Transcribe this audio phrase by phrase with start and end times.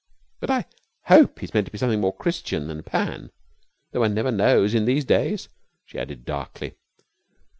[0.39, 0.65] But I
[1.03, 3.29] hope he's meant to be something more Christian than Pan,
[3.91, 5.47] though one never knows in these days,"
[5.85, 6.73] she added darkly.